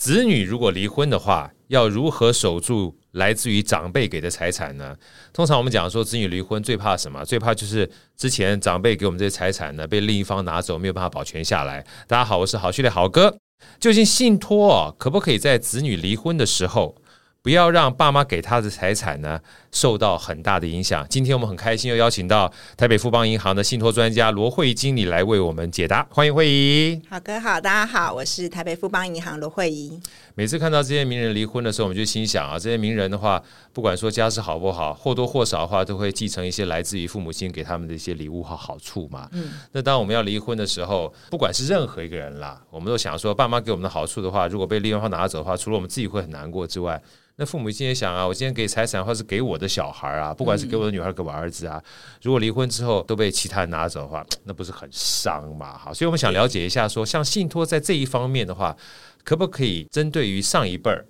[0.00, 4.96] 子女如果离婚的话，要如何守住来自于长辈给的财产呢？
[5.30, 7.22] 通常我们讲说，子女离婚最怕什么？
[7.22, 11.84] 最怕就是之前长辈给我们这些财产呢，被另一方拿走，没有办法保全下来。
[12.08, 13.36] 大家好，我是好序列好哥。
[13.78, 16.96] 究竟信托哦，可不可以在子女离婚的时候，
[17.42, 19.40] 不要让爸妈给他的财产呢
[19.72, 21.06] 受到很大的影响。
[21.08, 26.06] 今天我们很开心又邀请到台北富邦银行的信托专家罗慧仪经理来为我们解答。
[26.10, 27.00] 欢迎慧仪。
[27.08, 29.98] 好哥好，大家好，我是台北富邦银行罗慧仪。
[30.34, 39.26] 每次看到这些名人离婚的时候，我们就心想啊，这些名人的话，不管说家世好不好，或多或少的话，都会继承一些来自于父母亲给他们的一些礼物和好处嘛。
[39.32, 39.52] 嗯。
[39.72, 47.00] 那当我们要离婚的时候，不管是任何一个人啦，我们都想说，爸妈给我们的好处的话，如果被另一方拿走的话，除了我们自己会很难过之外，
[47.40, 51.82] 那父母亲也想啊，我今天给财产，或是给我的小孩啊，不管是给我的女儿，给我儿子啊，
[52.20, 55.78] 如果离婚之后都被其他人拿走的话，那不是很伤嘛？
[55.78, 58.76] 好，所以我们想了解一下说，说像信托在这一方面的话，
[59.24, 61.06] 可不可以针对于上一辈儿？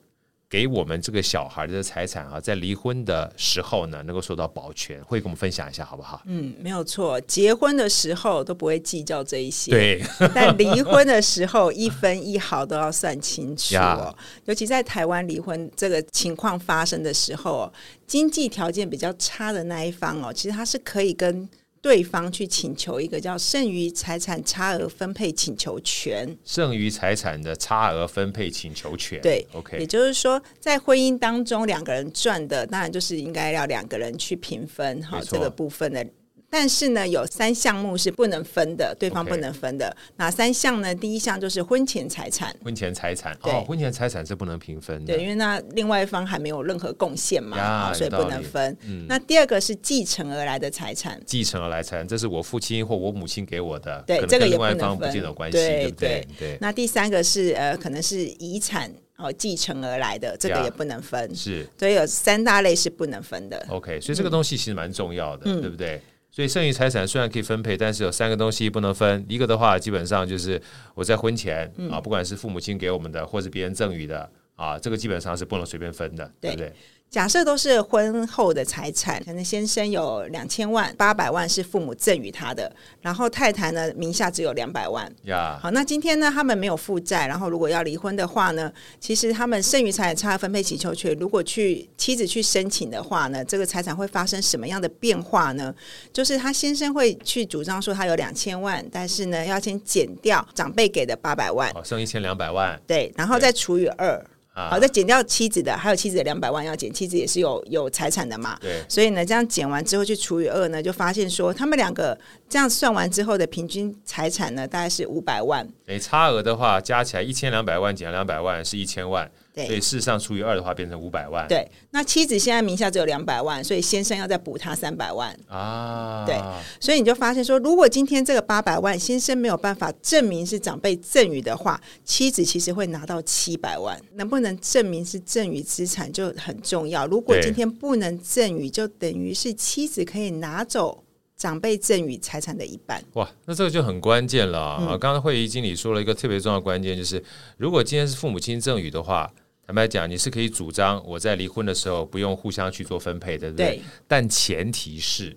[0.50, 6.20] 给我们这个小孩的财产啊，在离婚的时候呢，能够受到保全，会跟我们分享一下好不好？
[6.26, 10.02] 嗯，没有错，结婚的时候都不会计较这一些，对，
[10.34, 14.12] 但离婚的时候一分一毫都要算清楚哦。
[14.46, 17.72] 尤其在台湾离婚这个情况发生的时候，
[18.08, 21.48] 经济条件比较差的那一方哦，其实他是可以跟。
[21.82, 36.06] 对方去请求一个叫剩余财产差额分配请求权，剩余财产的差额分配请求权，对，OK，也就是说，在婚姻当中，两个人赚的，当然就是应该要两个人去平分，哈，这个部分的。
[36.50, 39.96] 但是呢，有三项目是不能分的，对方不能分的。
[40.16, 40.94] 哪三项呢？
[40.94, 42.54] 第一项就是婚前财产。
[42.64, 45.14] 婚前财产，对，哦、婚前财产是不能平分的。
[45.14, 48.76] 对，因为那另外一方还没有任何贡献嘛，所以不能分。
[48.82, 49.06] 嗯。
[49.08, 51.20] 那第二个是继承而来的财产。
[51.24, 54.02] 继承而来财产，这是我父亲或我母亲给我的。
[54.06, 54.46] 对，这个。
[54.46, 56.26] 另外一方不见得有关系，对不对？
[56.36, 56.48] 对。
[56.50, 61.32] 对那第三个是呃，可能是遗产哦，继承而来的，这个也不能分。
[61.32, 61.64] 是。
[61.78, 63.64] 所以有三大类是不能分的。
[63.68, 66.00] OK，所以这个东西其实蛮重要的，嗯、对不对？
[66.30, 69.24] 所以剩余财产虽然可以分配，但是有三个东西不能分。
[69.28, 70.60] 一个的话，基本上就是
[70.94, 76.72] 我在婚前、嗯、啊，不管是父母亲给我们的，或是别人赠予的啊，这个基本上是不能随便分的，对，对不对？
[77.10, 85.12] 假设都是婚后的财产，可能先生有两千万，八百万是父母赠与他的，然后太太呢名下只有两百万。
[85.24, 95.74] 呀，好，那今天呢他们没有负债，然后如果要离婚的话呢，其实他们剩余财产分配请求权，如果去妻子去申请的话呢，这个财产会发生什么样的变化呢？
[96.12, 104.24] 就是他先生会去主张说他有两千万，但是呢要先减掉长辈给的八百万，好，剩一千两百万，对，然后再除以二。
[104.68, 108.58] 好，再减掉妻子的，还有妻子的两百万要减，妻子也是有有财产的嘛。
[108.60, 115.66] 对，所以呢，这样减完之后去除以二呢，就发现说他们两个这样算完之后的平均财产呢，大概是五百万。
[115.86, 119.30] 诶，差额的话加起来一千两百万减两百万是一千万。
[119.52, 121.46] 对，所以事实上除以二的话变成五百万。
[121.48, 126.24] 对，那妻子现在名下只有两百万，所以先生要再补他三百万啊。
[126.26, 126.36] 对，
[126.80, 134.00] 所以你就发现说，如果今天这个八百万先生没有办法证明是长辈赠与的话，妻子其实会拿到七百万。
[134.14, 137.06] 能不能证明是赠与资产就很重要。
[137.06, 141.02] 如果今天不能赠与，就等于是妻子可以拿走。
[141.40, 144.88] 长辈赠与财产的一半，哇，那这个就很关键了啊！
[144.98, 147.24] 刚刚会议经理说了一个特别重要的关键，就是
[147.56, 149.32] 如果今天是父母亲赠与的话，
[149.66, 153.66] 坦白讲，你是可以主张我在离婚的时候不用互相去做分配的，对不对？
[153.76, 153.82] 对。
[154.06, 155.34] 但前提是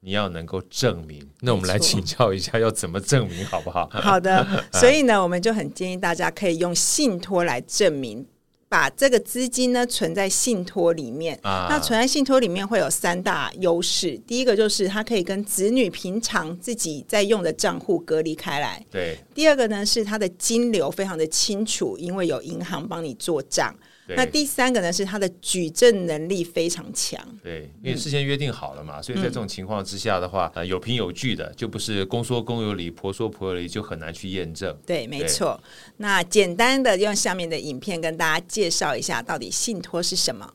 [0.00, 1.26] 你要能够证明。
[1.40, 3.88] 那我们来请教一下，要怎么证明，好不好？
[3.90, 8.26] 好的，所以呢，我们就很建议大家可以用信托来证明。
[8.76, 14.18] 把这个资金呢存在信托里面，啊、那存在信托里面会有三大优势。
[14.26, 18.84] 第一个就是它可以跟子女平常自己在用的账户隔离开来。
[18.90, 19.16] 对。
[19.34, 23.74] 第二个呢是它的金流非常的清楚，因为有银行帮你做账。
[24.14, 27.20] 那第三个呢，是他的举证能力非常强。
[27.42, 34.76] 对，因为事先约定好了嘛，嗯、所以在这种情况之下的话，呃，有凭有据的，就不是公说公有理，婆说婆有理，就很难去验证。
[34.86, 35.60] 对，没错。
[35.96, 40.52] 那简单的用下面的影片跟大家介绍一下，到底信托是什么？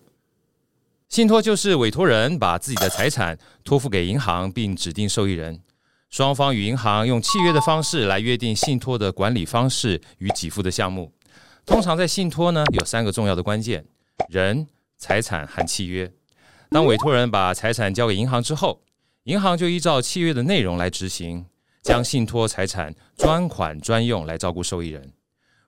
[1.09, 5.59] 信托就是委托人把自己的财产托付给银行，并指定受益人，
[6.09, 11.11] 双方与银行用契约的方式来约定信托的管理方式与给付的项目。
[11.65, 13.85] 通常在信托呢，有三个重要的关键：
[14.29, 14.67] 人、
[14.97, 16.11] 财产和契约。
[16.69, 18.81] 当委托人把财产交给银行之后，
[19.23, 21.45] 银行就依照契约的内容来执行，
[21.81, 25.11] 将信托财产专款专用来照顾受益人。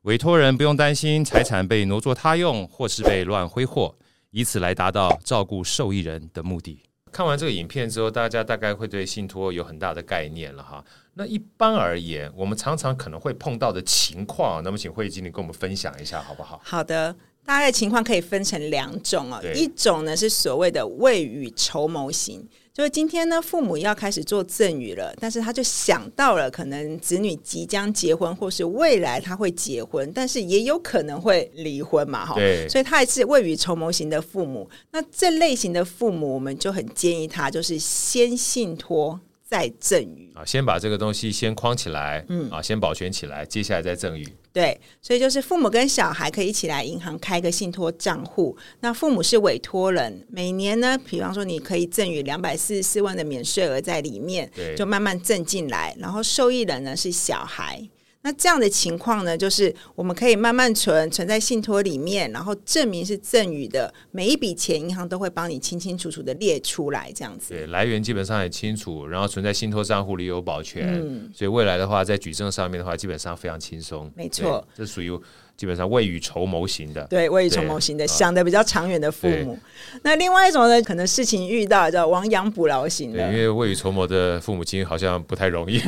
[0.03, 3.95] 委托人不用担心财产被挪作他用或是被乱挥霍，
[4.31, 6.83] 以此来达到照顾受益人的目的。
[7.11, 10.83] 看完这个影片之后，大家大概会对信托有很大的概念了哈。
[11.15, 16.59] 那一般而言，我们常常可能会碰到的情况，那么请会议经理跟我们分享一下，好不好？
[16.63, 17.15] 好的，
[17.45, 22.47] 大概情况可以分成两种哦，一种呢是所谓的未雨绸缪型。
[22.73, 34.67] 就是今天呢，父母要开始做赠与了，但是他就想到了可能子女即将结婚，或是未来他会结婚，但是也有可能会离婚嘛，哈，对，所以他也是未雨绸缪型的父母。
[34.91, 39.19] 那这类型的父母，我们就很建议他，就是先信托。
[39.53, 44.27] 再赠予啊，先把这个东西先框起来，嗯啊，先保全起来，接下来再赠予。
[44.51, 48.57] 对，所以就是父母跟小孩可以一起来银行开个信托账户。
[48.79, 55.95] 那父母是委托人，每年呢，比方说你可以赠予两百四十四万的免税额在里面，就慢慢赠进来。
[55.99, 57.87] 然后受益人呢是小孩。
[58.23, 67.53] 那这样的情况呢，就是我们可以慢慢存，存在信托里面，然后证明是赠与的，每一笔钱银行都会帮你清清楚楚的列出来，这样子。
[67.53, 74.09] 对，来源基本上也清楚，然后存在信托账户里有保全，嗯，所以未来的话，在举证上面的话，基本上非常轻松。
[74.15, 75.11] 没错，这属于。
[75.55, 79.57] 基本上未雨绸缪型的，对，未雨绸缪型的，想的比较长远的父母。
[80.01, 85.79] 那另外一种呢，可能事情遇到叫亡羊补牢型的，因为未雨绸缪的父母亲好像不太容易，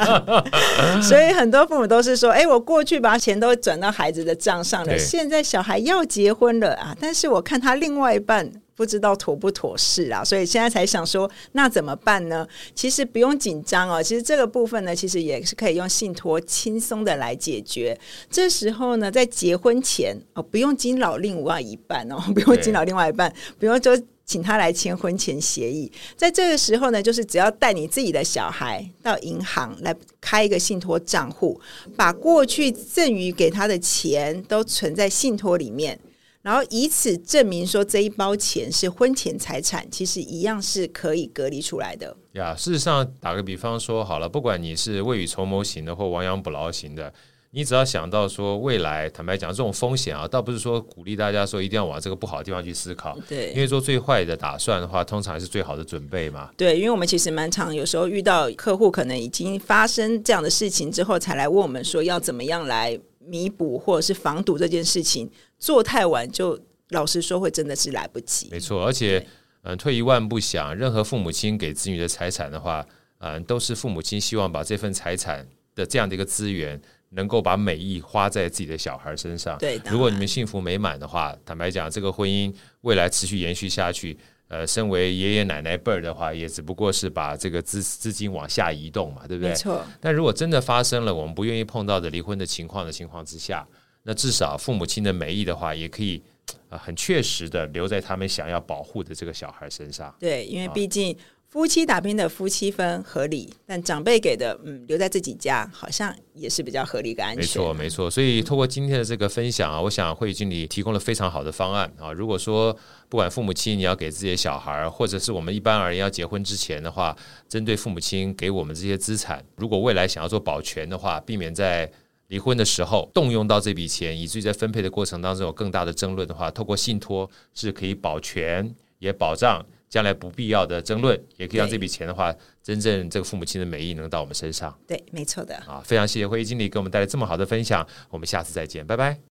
[1.02, 12.46] 所以很多父母都是说：“哎、欸，我过去把钱都转到孩子的账上了，现在小孩要结婚了啊，但是我看他另外一半。”不知道妥不妥适啊，所以现在才想说，那怎么办呢？
[12.74, 17.98] 其实不用紧张哦，其实这个部分呢，其实也是可以用信托轻松的来解决。
[18.28, 23.90] 这时候呢，在结婚前哦，不用惊扰另外一半哦， 不用惊扰另外一半，不用就
[24.26, 25.92] 请他来签婚前协议。
[26.16, 31.60] 在这个时候呢，就是只要带你自己的小孩到银行来开一个信托账户，
[31.94, 35.98] 把过去赠与给他的钱都存在信托里面。
[36.44, 42.14] 然后以此证明说这一包钱是婚前财产，其实一样是可以隔离出来的。
[42.32, 47.10] 呀，事实上，打个比方说好了，不管你是未雨绸缪型的或亡羊补牢型的，
[47.52, 53.18] 你只要想到说未来，坦白讲，这种风险啊，倒不是说鼓励大家说一定要往这个不好的地方去思考。
[53.26, 56.50] 对，因为做最坏的打算的话，通常是最好的准备嘛。
[56.58, 65.30] 对，因为我们其实蛮常有时候遇到客户可能已经发生这样的事情之后，才来问我们说要怎么样来弥补或者是防堵这件事情。
[65.58, 66.58] 做太晚，就
[66.90, 68.48] 老实说会真的是来不及。
[68.50, 69.26] 没错，而且
[69.62, 72.86] 嗯，退一万步想，任何父母亲给子女的财产的话，
[73.18, 76.78] 嗯，都是父母亲希望把这份财产的这样的一个资源，
[77.10, 79.56] 能够把美意花在自己的小孩身上。
[79.58, 84.18] 对，如果你们幸福美满的话，坦白讲，这个婚姻未来持续延续下去，
[84.48, 89.50] 呃，身为爷爷奶奶辈儿的话，也只不过是把这个资资金往下移动嘛，对不对？
[89.50, 89.84] 没错。
[90.00, 93.66] 但如果真的发生了我们不愿意碰到的离婚的情况的情况之下，
[94.02, 96.22] 那至少父母亲的美意的话，也可以
[96.68, 100.14] 啊，很确实的留在他们想要保护的这个小孩身上。
[100.20, 101.16] 对，因为毕竟
[101.54, 107.40] 夫妻打拼的夫妻分合理，但长辈给的嗯留在自己家，好像也是比较合理跟安全。
[107.42, 108.10] 没错，没错。
[108.10, 112.12] 所以透过今天的这个分享啊，我想会议经理提供了非常好的方案啊。
[112.12, 112.76] 如果说
[113.08, 117.16] 不管父母亲你要给自己的小孩，或者是我们一般而言要结婚之前的话，
[117.48, 121.88] 针对父母亲给我们这些资产，如果未来想要做保全的话，避免在
[122.26, 134.76] 离婚的时候动用到这笔钱，以至于在分配的过程当中有更大的争论的话，透过信托是可以保全，也保障将来不必要的争论，也可以让这笔钱的话，真正这个父母亲的美意能到我们身上。
[134.86, 135.54] 对，没错的。
[135.66, 139.33] 啊，非常谢谢会议经理给我们带来这么好的分享，我们下次再见，拜拜。